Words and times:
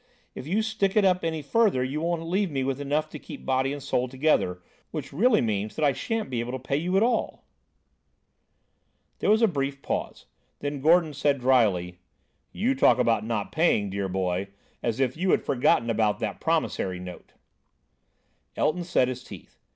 If 0.33 0.47
you 0.47 0.63
stick 0.63 0.97
it 0.97 1.05
up 1.05 1.23
any 1.23 1.43
farther 1.43 1.83
you 1.83 2.01
won't 2.01 2.23
leave 2.27 2.49
me 2.49 2.61
enough 2.67 3.07
to 3.11 3.19
keep 3.19 3.45
body 3.45 3.71
and 3.71 3.83
soul 3.83 4.07
together; 4.07 4.59
which 4.89 5.13
really 5.13 5.41
means 5.41 5.75
that 5.75 5.85
I 5.85 5.93
shan't 5.93 6.31
be 6.31 6.39
able 6.39 6.53
to 6.53 6.57
pay 6.57 6.77
you 6.77 6.97
at 6.97 7.03
all." 7.03 7.45
There 9.19 9.29
was 9.29 9.43
a 9.43 9.47
brief 9.47 9.83
pause; 9.83 10.25
then 10.57 10.81
Gordon 10.81 11.13
said 11.13 11.39
dryly: 11.39 11.99
"You 12.51 12.73
talk 12.73 12.97
about 12.97 13.23
not 13.23 13.51
paying, 13.51 13.91
dear 13.91 14.09
boy, 14.09 14.47
as 14.81 14.99
if 14.99 15.15
you 15.15 15.29
had 15.29 15.43
forgotten 15.43 15.87
about 15.91 16.17
that 16.17 16.41
promissory 16.41 16.97
note." 16.99 17.33
Elton 18.57 18.83
set 18.83 19.07
his 19.07 19.23
teeth. 19.23 19.59